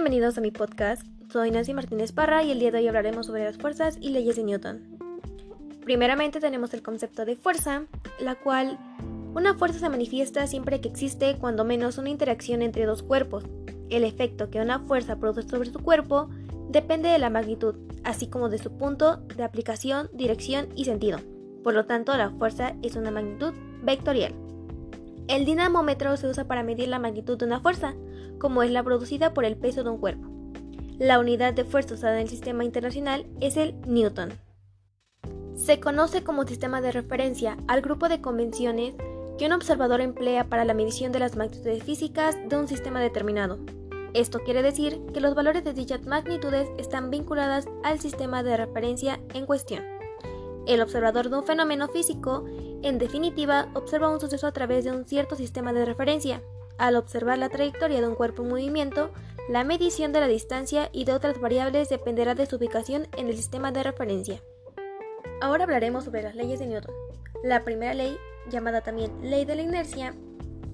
Bienvenidos 0.00 0.38
a 0.38 0.40
mi 0.40 0.50
podcast. 0.50 1.02
Soy 1.30 1.50
Nancy 1.50 1.74
Martínez 1.74 2.12
Parra 2.12 2.42
y 2.42 2.50
el 2.50 2.58
día 2.58 2.70
de 2.70 2.78
hoy 2.78 2.88
hablaremos 2.88 3.26
sobre 3.26 3.44
las 3.44 3.58
fuerzas 3.58 3.98
y 4.00 4.08
leyes 4.08 4.36
de 4.36 4.44
Newton. 4.44 4.80
Primeramente 5.84 6.40
tenemos 6.40 6.72
el 6.72 6.82
concepto 6.82 7.26
de 7.26 7.36
fuerza, 7.36 7.84
la 8.18 8.34
cual 8.34 8.78
una 9.34 9.58
fuerza 9.58 9.78
se 9.78 9.90
manifiesta 9.90 10.46
siempre 10.46 10.80
que 10.80 10.88
existe 10.88 11.36
cuando 11.36 11.66
menos 11.66 11.98
una 11.98 12.08
interacción 12.08 12.62
entre 12.62 12.86
dos 12.86 13.02
cuerpos. 13.02 13.44
El 13.90 14.04
efecto 14.04 14.48
que 14.48 14.62
una 14.62 14.78
fuerza 14.78 15.16
produce 15.16 15.46
sobre 15.46 15.70
su 15.70 15.80
cuerpo 15.80 16.30
depende 16.70 17.10
de 17.10 17.18
la 17.18 17.28
magnitud, 17.28 17.74
así 18.02 18.26
como 18.26 18.48
de 18.48 18.56
su 18.56 18.78
punto 18.78 19.18
de 19.18 19.44
aplicación, 19.44 20.08
dirección 20.14 20.70
y 20.76 20.86
sentido. 20.86 21.18
Por 21.62 21.74
lo 21.74 21.84
tanto, 21.84 22.16
la 22.16 22.30
fuerza 22.30 22.74
es 22.80 22.96
una 22.96 23.10
magnitud 23.10 23.52
vectorial. 23.82 24.32
El 25.30 25.44
dinamómetro 25.44 26.16
se 26.16 26.26
usa 26.26 26.48
para 26.48 26.64
medir 26.64 26.88
la 26.88 26.98
magnitud 26.98 27.38
de 27.38 27.44
una 27.44 27.60
fuerza, 27.60 27.94
como 28.40 28.64
es 28.64 28.72
la 28.72 28.82
producida 28.82 29.32
por 29.32 29.44
el 29.44 29.56
peso 29.56 29.84
de 29.84 29.90
un 29.90 29.98
cuerpo. 29.98 30.28
La 30.98 31.20
unidad 31.20 31.54
de 31.54 31.64
fuerza 31.64 31.94
usada 31.94 32.16
en 32.16 32.22
el 32.22 32.28
sistema 32.28 32.64
internacional 32.64 33.26
es 33.40 33.56
el 33.56 33.80
Newton. 33.82 34.32
Se 35.54 35.78
conoce 35.78 36.24
como 36.24 36.48
sistema 36.48 36.80
de 36.80 36.90
referencia 36.90 37.56
al 37.68 37.80
grupo 37.80 38.08
de 38.08 38.20
convenciones 38.20 38.94
que 39.38 39.46
un 39.46 39.52
observador 39.52 40.00
emplea 40.00 40.48
para 40.48 40.64
la 40.64 40.74
medición 40.74 41.12
de 41.12 41.20
las 41.20 41.36
magnitudes 41.36 41.84
físicas 41.84 42.36
de 42.48 42.56
un 42.56 42.66
sistema 42.66 43.00
determinado. 43.00 43.60
Esto 44.14 44.40
quiere 44.40 44.62
decir 44.62 45.00
que 45.14 45.20
los 45.20 45.36
valores 45.36 45.62
de 45.62 45.74
dichas 45.74 46.06
magnitudes 46.06 46.68
están 46.76 47.08
vinculadas 47.08 47.68
al 47.84 48.00
sistema 48.00 48.42
de 48.42 48.56
referencia 48.56 49.20
en 49.32 49.46
cuestión. 49.46 49.84
El 50.66 50.80
observador 50.82 51.30
de 51.30 51.38
un 51.38 51.44
fenómeno 51.44 51.86
físico, 51.86 52.44
en 52.82 52.98
definitiva, 52.98 53.68
observa 53.74 54.10
un 54.10 54.20
suceso 54.20 54.46
a 54.46 54.52
través 54.52 54.84
de 54.84 54.92
un 54.92 55.04
cierto 55.04 55.36
sistema 55.36 55.72
de 55.72 55.84
referencia. 55.84 56.42
Al 56.78 56.96
observar 56.96 57.38
la 57.38 57.50
trayectoria 57.50 58.00
de 58.00 58.08
un 58.08 58.14
cuerpo 58.14 58.42
en 58.42 58.48
movimiento, 58.48 59.10
la 59.48 59.64
medición 59.64 60.12
de 60.12 60.20
la 60.20 60.28
distancia 60.28 60.88
y 60.92 61.04
de 61.04 61.12
otras 61.12 61.40
variables 61.40 61.88
dependerá 61.88 62.34
de 62.34 62.46
su 62.46 62.56
ubicación 62.56 63.08
en 63.16 63.28
el 63.28 63.36
sistema 63.36 63.70
de 63.72 63.82
referencia. 63.82 64.42
Ahora 65.42 65.64
hablaremos 65.64 66.04
sobre 66.04 66.22
las 66.22 66.34
leyes 66.34 66.58
de 66.58 66.66
Newton. 66.66 66.94
La 67.44 67.64
primera 67.64 67.94
ley, 67.94 68.16
llamada 68.50 68.80
también 68.80 69.12
ley 69.22 69.44
de 69.44 69.56
la 69.56 69.62
inercia, 69.62 70.14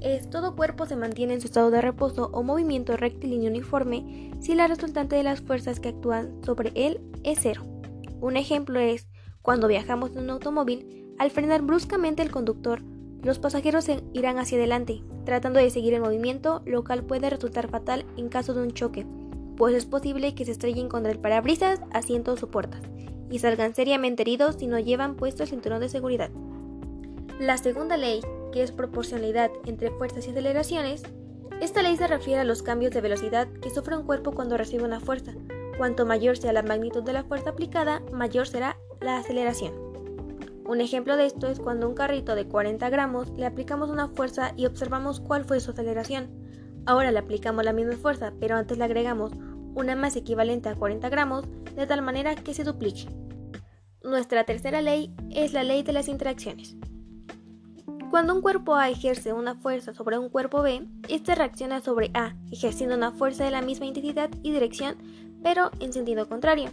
es 0.00 0.28
todo 0.28 0.54
cuerpo 0.54 0.84
se 0.84 0.96
mantiene 0.96 1.34
en 1.34 1.40
su 1.40 1.46
estado 1.46 1.70
de 1.70 1.80
reposo 1.80 2.28
o 2.32 2.42
movimiento 2.42 2.96
rectilíneo 2.96 3.50
uniforme 3.50 4.30
si 4.40 4.54
la 4.54 4.66
resultante 4.66 5.16
de 5.16 5.22
las 5.22 5.40
fuerzas 5.40 5.80
que 5.80 5.88
actúan 5.90 6.44
sobre 6.44 6.72
él 6.74 7.00
es 7.22 7.38
cero. 7.40 7.62
Un 8.20 8.36
ejemplo 8.36 8.78
es 8.80 9.06
cuando 9.40 9.68
viajamos 9.68 10.10
en 10.12 10.24
un 10.24 10.30
automóvil, 10.30 11.03
al 11.18 11.30
frenar 11.30 11.62
bruscamente 11.62 12.22
el 12.22 12.30
conductor, 12.30 12.82
los 13.22 13.38
pasajeros 13.38 13.88
irán 14.12 14.38
hacia 14.38 14.58
adelante, 14.58 15.02
tratando 15.24 15.58
de 15.58 15.70
seguir 15.70 15.94
el 15.94 16.02
movimiento, 16.02 16.62
lo 16.66 16.84
cual 16.84 17.04
puede 17.04 17.30
resultar 17.30 17.68
fatal 17.68 18.04
en 18.16 18.28
caso 18.28 18.52
de 18.52 18.62
un 18.62 18.72
choque, 18.72 19.06
pues 19.56 19.74
es 19.74 19.86
posible 19.86 20.34
que 20.34 20.44
se 20.44 20.52
estrellen 20.52 20.88
contra 20.88 21.10
el 21.10 21.18
parabrisas, 21.18 21.80
asientos 21.92 22.42
o 22.42 22.50
puertas, 22.50 22.82
y 23.30 23.38
salgan 23.38 23.74
seriamente 23.74 24.22
heridos 24.22 24.56
si 24.58 24.66
no 24.66 24.78
llevan 24.78 25.14
puesto 25.14 25.42
el 25.42 25.48
cinturón 25.48 25.80
de 25.80 25.88
seguridad. 25.88 26.30
La 27.40 27.56
segunda 27.56 27.96
ley, 27.96 28.20
que 28.52 28.62
es 28.62 28.72
proporcionalidad 28.72 29.50
entre 29.64 29.90
fuerzas 29.90 30.26
y 30.26 30.30
aceleraciones, 30.30 31.02
esta 31.60 31.82
ley 31.82 31.96
se 31.96 32.06
refiere 32.06 32.40
a 32.40 32.44
los 32.44 32.62
cambios 32.62 32.92
de 32.92 33.00
velocidad 33.00 33.48
que 33.62 33.70
sufre 33.70 33.96
un 33.96 34.04
cuerpo 34.04 34.32
cuando 34.32 34.56
recibe 34.56 34.84
una 34.84 35.00
fuerza. 35.00 35.32
Cuanto 35.78 36.04
mayor 36.04 36.36
sea 36.36 36.52
la 36.52 36.62
magnitud 36.62 37.02
de 37.02 37.12
la 37.12 37.24
fuerza 37.24 37.50
aplicada, 37.50 38.02
mayor 38.12 38.46
será 38.46 38.76
la 39.00 39.18
aceleración. 39.18 39.83
Un 40.66 40.80
ejemplo 40.80 41.16
de 41.18 41.26
esto 41.26 41.46
es 41.46 41.60
cuando 41.60 41.84
a 41.84 41.88
un 41.90 41.94
carrito 41.94 42.34
de 42.34 42.46
40 42.46 42.88
gramos 42.88 43.30
le 43.36 43.44
aplicamos 43.44 43.90
una 43.90 44.08
fuerza 44.08 44.52
y 44.56 44.64
observamos 44.64 45.20
cuál 45.20 45.44
fue 45.44 45.60
su 45.60 45.72
aceleración. 45.72 46.30
Ahora 46.86 47.12
le 47.12 47.18
aplicamos 47.18 47.64
la 47.64 47.74
misma 47.74 47.96
fuerza, 47.96 48.32
pero 48.40 48.56
antes 48.56 48.78
le 48.78 48.84
agregamos 48.84 49.32
una 49.74 49.94
más 49.94 50.16
equivalente 50.16 50.70
a 50.70 50.74
40 50.74 51.08
gramos, 51.10 51.44
de 51.74 51.86
tal 51.86 52.00
manera 52.00 52.34
que 52.34 52.54
se 52.54 52.64
duplique. 52.64 53.08
Nuestra 54.02 54.44
tercera 54.44 54.80
ley 54.80 55.14
es 55.30 55.52
la 55.52 55.64
ley 55.64 55.82
de 55.82 55.92
las 55.92 56.08
interacciones. 56.08 56.76
Cuando 58.10 58.34
un 58.34 58.42
cuerpo 58.42 58.76
A 58.76 58.88
ejerce 58.88 59.32
una 59.32 59.56
fuerza 59.56 59.92
sobre 59.92 60.18
un 60.18 60.28
cuerpo 60.28 60.62
B, 60.62 60.86
este 61.08 61.34
reacciona 61.34 61.80
sobre 61.80 62.10
A, 62.14 62.36
ejerciendo 62.50 62.96
una 62.96 63.12
fuerza 63.12 63.44
de 63.44 63.50
la 63.50 63.60
misma 63.60 63.86
intensidad 63.86 64.30
y 64.42 64.52
dirección, 64.52 64.96
pero 65.42 65.70
en 65.80 65.92
sentido 65.92 66.28
contrario. 66.28 66.70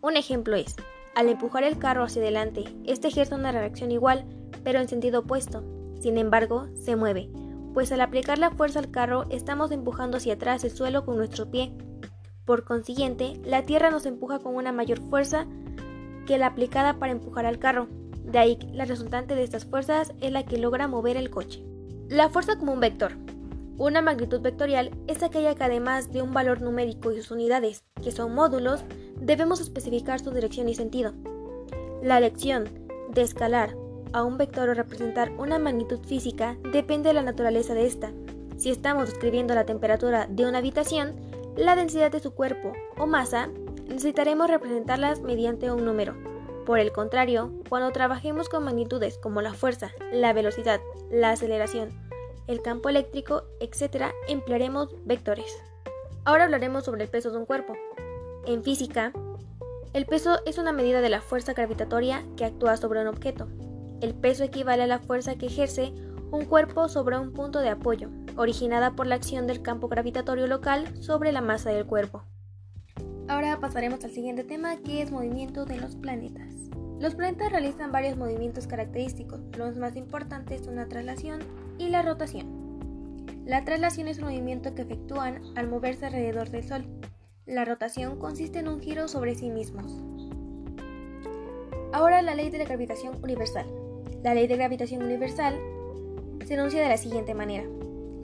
Un 0.00 0.16
ejemplo 0.16 0.54
es, 0.54 0.76
al 1.18 1.28
empujar 1.28 1.64
el 1.64 1.78
carro 1.78 2.04
hacia 2.04 2.22
adelante, 2.22 2.62
este 2.84 3.08
ejerce 3.08 3.34
una 3.34 3.50
reacción 3.50 3.90
igual, 3.90 4.24
pero 4.62 4.78
en 4.78 4.86
sentido 4.86 5.22
opuesto. 5.22 5.64
Sin 5.98 6.16
embargo, 6.16 6.68
se 6.76 6.94
mueve, 6.94 7.28
pues 7.74 7.90
al 7.90 8.02
aplicar 8.02 8.38
la 8.38 8.52
fuerza 8.52 8.78
al 8.78 8.92
carro 8.92 9.24
estamos 9.28 9.72
empujando 9.72 10.18
hacia 10.18 10.34
atrás 10.34 10.62
el 10.62 10.70
suelo 10.70 11.04
con 11.04 11.16
nuestro 11.16 11.50
pie. 11.50 11.72
Por 12.44 12.62
consiguiente, 12.62 13.32
la 13.44 13.64
tierra 13.64 13.90
nos 13.90 14.06
empuja 14.06 14.38
con 14.38 14.54
una 14.54 14.70
mayor 14.70 15.00
fuerza 15.10 15.48
que 16.24 16.38
la 16.38 16.46
aplicada 16.46 17.00
para 17.00 17.10
empujar 17.10 17.46
al 17.46 17.58
carro. 17.58 17.88
De 18.22 18.38
ahí, 18.38 18.56
la 18.72 18.84
resultante 18.84 19.34
de 19.34 19.42
estas 19.42 19.64
fuerzas 19.64 20.12
es 20.20 20.30
la 20.30 20.44
que 20.44 20.58
logra 20.58 20.86
mover 20.86 21.16
el 21.16 21.30
coche. 21.30 21.64
La 22.08 22.28
fuerza 22.28 22.60
como 22.60 22.74
un 22.74 22.80
vector. 22.80 23.14
Una 23.76 24.02
magnitud 24.02 24.40
vectorial 24.40 24.92
es 25.08 25.24
aquella 25.24 25.56
que 25.56 25.64
además 25.64 26.12
de 26.12 26.22
un 26.22 26.32
valor 26.32 26.62
numérico 26.62 27.10
y 27.10 27.16
sus 27.16 27.32
unidades, 27.32 27.82
que 28.04 28.12
son 28.12 28.36
módulos, 28.36 28.84
debemos 29.20 29.60
especificar 29.60 30.20
su 30.20 30.30
dirección 30.30 30.68
y 30.68 30.74
sentido. 30.74 31.12
La 32.02 32.18
elección 32.18 32.68
de 33.10 33.22
escalar 33.22 33.76
a 34.12 34.22
un 34.22 34.38
vector 34.38 34.68
o 34.68 34.74
representar 34.74 35.32
una 35.38 35.58
magnitud 35.58 36.00
física 36.06 36.56
depende 36.72 37.08
de 37.08 37.14
la 37.14 37.22
naturaleza 37.22 37.74
de 37.74 37.86
esta. 37.86 38.12
Si 38.56 38.70
estamos 38.70 39.10
describiendo 39.10 39.54
la 39.54 39.66
temperatura 39.66 40.26
de 40.28 40.46
una 40.46 40.58
habitación, 40.58 41.14
la 41.56 41.76
densidad 41.76 42.10
de 42.10 42.20
su 42.20 42.32
cuerpo 42.32 42.72
o 42.96 43.06
masa, 43.06 43.48
necesitaremos 43.88 44.48
representarlas 44.48 45.20
mediante 45.20 45.70
un 45.70 45.84
número. 45.84 46.14
Por 46.66 46.78
el 46.78 46.92
contrario, 46.92 47.52
cuando 47.68 47.90
trabajemos 47.92 48.48
con 48.48 48.64
magnitudes 48.64 49.18
como 49.18 49.40
la 49.40 49.54
fuerza, 49.54 49.90
la 50.12 50.32
velocidad, 50.32 50.80
la 51.10 51.30
aceleración, 51.30 51.90
el 52.46 52.62
campo 52.62 52.88
eléctrico, 52.88 53.44
etc., 53.60 54.12
emplearemos 54.28 54.94
vectores. 55.04 55.56
Ahora 56.24 56.44
hablaremos 56.44 56.84
sobre 56.84 57.04
el 57.04 57.10
peso 57.10 57.30
de 57.30 57.38
un 57.38 57.46
cuerpo. 57.46 57.74
En 58.46 58.62
física, 58.62 59.12
el 59.92 60.06
peso 60.06 60.38
es 60.46 60.58
una 60.58 60.72
medida 60.72 61.00
de 61.00 61.08
la 61.08 61.20
fuerza 61.20 61.54
gravitatoria 61.54 62.24
que 62.36 62.44
actúa 62.44 62.76
sobre 62.76 63.00
un 63.00 63.08
objeto. 63.08 63.48
El 64.00 64.14
peso 64.14 64.44
equivale 64.44 64.82
a 64.82 64.86
la 64.86 64.98
fuerza 64.98 65.36
que 65.36 65.46
ejerce 65.46 65.92
un 66.30 66.44
cuerpo 66.44 66.88
sobre 66.88 67.18
un 67.18 67.32
punto 67.32 67.60
de 67.60 67.70
apoyo, 67.70 68.10
originada 68.36 68.94
por 68.94 69.06
la 69.06 69.14
acción 69.14 69.46
del 69.46 69.62
campo 69.62 69.88
gravitatorio 69.88 70.46
local 70.46 71.02
sobre 71.02 71.32
la 71.32 71.40
masa 71.40 71.70
del 71.70 71.86
cuerpo. 71.86 72.22
Ahora 73.28 73.58
pasaremos 73.60 74.04
al 74.04 74.10
siguiente 74.10 74.44
tema 74.44 74.76
que 74.76 75.02
es 75.02 75.10
movimiento 75.10 75.64
de 75.64 75.78
los 75.78 75.96
planetas. 75.96 76.54
Los 77.00 77.14
planetas 77.14 77.50
realizan 77.50 77.92
varios 77.92 78.16
movimientos 78.16 78.66
característicos, 78.66 79.40
los 79.56 79.76
más 79.76 79.96
importantes 79.96 80.64
son 80.64 80.76
la 80.76 80.86
traslación 80.86 81.40
y 81.78 81.88
la 81.88 82.02
rotación. 82.02 82.68
La 83.46 83.64
traslación 83.64 84.08
es 84.08 84.18
un 84.18 84.24
movimiento 84.24 84.74
que 84.74 84.82
efectúan 84.82 85.40
al 85.56 85.68
moverse 85.68 86.06
alrededor 86.06 86.50
del 86.50 86.66
Sol. 86.66 86.84
La 87.48 87.64
rotación 87.64 88.18
consiste 88.18 88.58
en 88.58 88.68
un 88.68 88.78
giro 88.78 89.08
sobre 89.08 89.34
sí 89.34 89.48
mismos. 89.48 89.96
Ahora 91.94 92.20
la 92.20 92.34
ley 92.34 92.50
de 92.50 92.58
la 92.58 92.66
gravitación 92.66 93.16
universal. 93.22 93.64
La 94.22 94.34
ley 94.34 94.46
de 94.46 94.56
gravitación 94.56 95.02
universal 95.02 95.58
se 96.46 96.54
enuncia 96.54 96.82
de 96.82 96.90
la 96.90 96.98
siguiente 96.98 97.32
manera. 97.32 97.64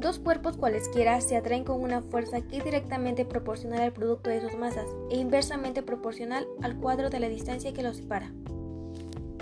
Dos 0.00 0.18
cuerpos 0.18 0.56
cualesquiera 0.56 1.20
se 1.20 1.36
atraen 1.36 1.62
con 1.62 1.80
una 1.80 2.02
fuerza 2.02 2.40
que 2.40 2.56
es 2.56 2.64
directamente 2.64 3.24
proporcional 3.24 3.82
al 3.82 3.92
producto 3.92 4.28
de 4.28 4.40
sus 4.40 4.56
masas 4.56 4.86
e 5.08 5.18
inversamente 5.18 5.84
proporcional 5.84 6.44
al 6.60 6.76
cuadro 6.76 7.08
de 7.08 7.20
la 7.20 7.28
distancia 7.28 7.72
que 7.72 7.84
los 7.84 7.98
separa. 7.98 8.32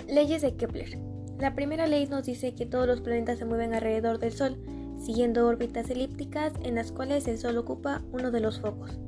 Leyes 0.07 0.43
de 0.43 0.55
Kepler. 0.57 0.99
La 1.39 1.55
primera 1.55 1.87
ley 1.87 2.05
nos 2.05 2.27
dice 2.27 2.53
que 2.53 2.67
todos 2.67 2.85
los 2.85 3.01
planetas 3.01 3.39
se 3.39 3.45
mueven 3.45 3.73
alrededor 3.73 4.19
del 4.19 4.31
Sol, 4.31 4.57
siguiendo 4.99 5.47
órbitas 5.47 5.89
elípticas 5.89 6.53
en 6.61 6.75
las 6.75 6.91
cuales 6.91 7.27
el 7.27 7.39
Sol 7.39 7.57
ocupa 7.57 8.03
uno 8.11 8.29
de 8.29 8.41
los 8.41 8.59
focos. 8.59 9.00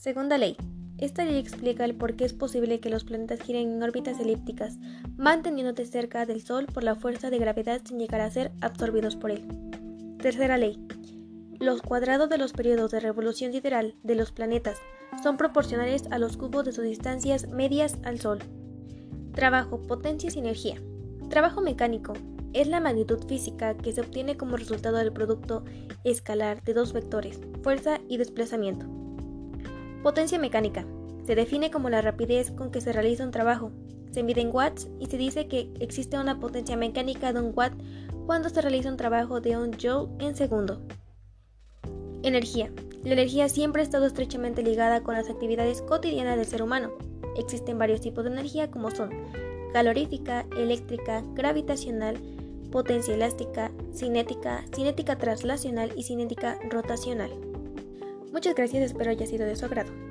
Segunda 0.00 0.38
ley. 0.38 0.56
Esta 0.96 1.26
ley 1.26 1.36
explica 1.36 1.84
el 1.84 1.94
por 1.94 2.16
qué 2.16 2.24
es 2.24 2.32
posible 2.32 2.80
que 2.80 2.88
los 2.88 3.04
planetas 3.04 3.42
giren 3.42 3.70
en 3.70 3.82
órbitas 3.82 4.18
elípticas, 4.18 4.78
manteniéndose 5.18 5.84
cerca 5.84 6.24
del 6.24 6.40
Sol 6.40 6.64
por 6.72 6.84
la 6.84 6.94
fuerza 6.94 7.28
de 7.28 7.38
gravedad 7.38 7.82
sin 7.84 7.98
llegar 7.98 8.22
a 8.22 8.30
ser 8.30 8.50
absorbidos 8.62 9.16
por 9.16 9.30
él. 9.30 9.46
Tercera 10.16 10.56
ley. 10.56 10.82
Los 11.58 11.82
cuadrados 11.82 12.30
de 12.30 12.38
los 12.38 12.54
periodos 12.54 12.92
de 12.92 13.00
revolución 13.00 13.52
sideral 13.52 13.94
de 14.02 14.14
los 14.14 14.32
planetas 14.32 14.78
son 15.22 15.36
proporcionales 15.36 16.04
a 16.10 16.18
los 16.18 16.38
cubos 16.38 16.64
de 16.64 16.72
sus 16.72 16.84
distancias 16.84 17.48
medias 17.48 17.98
al 18.02 18.20
Sol. 18.20 18.38
Trabajo, 19.34 19.82
potencia 19.82 20.30
y 20.34 20.38
energía. 20.38 20.80
Trabajo 21.28 21.60
mecánico 21.60 22.14
es 22.54 22.68
la 22.68 22.80
magnitud 22.80 23.22
física 23.28 23.76
que 23.76 23.92
se 23.92 24.00
obtiene 24.00 24.38
como 24.38 24.56
resultado 24.56 24.96
del 24.96 25.12
producto 25.12 25.62
escalar 26.04 26.62
de 26.62 26.72
dos 26.72 26.94
vectores, 26.94 27.38
fuerza 27.62 28.00
y 28.08 28.16
desplazamiento. 28.16 28.99
Potencia 30.02 30.38
mecánica. 30.38 30.86
Se 31.26 31.34
define 31.34 31.70
como 31.70 31.90
la 31.90 32.00
rapidez 32.00 32.50
con 32.50 32.70
que 32.70 32.80
se 32.80 32.90
realiza 32.90 33.22
un 33.22 33.32
trabajo. 33.32 33.70
Se 34.12 34.22
mide 34.22 34.40
en 34.40 34.48
watts 34.50 34.88
y 34.98 35.06
se 35.06 35.18
dice 35.18 35.46
que 35.46 35.70
existe 35.78 36.18
una 36.18 36.40
potencia 36.40 36.74
mecánica 36.74 37.34
de 37.34 37.40
un 37.40 37.52
watt 37.54 37.74
cuando 38.24 38.48
se 38.48 38.62
realiza 38.62 38.88
un 38.88 38.96
trabajo 38.96 39.42
de 39.42 39.58
un 39.58 39.72
joule 39.72 40.08
en 40.18 40.34
segundo. 40.34 40.80
Energía. 42.22 42.72
La 43.04 43.12
energía 43.12 43.50
siempre 43.50 43.82
ha 43.82 43.84
estado 43.84 44.06
estrechamente 44.06 44.62
ligada 44.62 45.02
con 45.02 45.14
las 45.14 45.28
actividades 45.28 45.82
cotidianas 45.82 46.38
del 46.38 46.46
ser 46.46 46.62
humano. 46.62 46.92
Existen 47.36 47.78
varios 47.78 48.00
tipos 48.00 48.24
de 48.24 48.30
energía 48.30 48.70
como 48.70 48.90
son 48.90 49.10
calorífica, 49.74 50.46
eléctrica, 50.56 51.22
gravitacional, 51.34 52.16
potencia 52.72 53.14
elástica, 53.14 53.70
cinética, 53.92 54.64
cinética 54.74 55.18
translacional 55.18 55.92
y 55.94 56.04
cinética 56.04 56.58
rotacional. 56.70 57.49
Muchas 58.32 58.54
gracias, 58.54 58.84
espero 58.84 59.10
haya 59.10 59.26
sido 59.26 59.44
de 59.46 59.56
su 59.56 59.64
agrado. 59.64 60.09